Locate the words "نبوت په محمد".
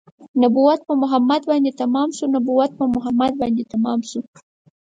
0.41-1.41, 2.35-3.33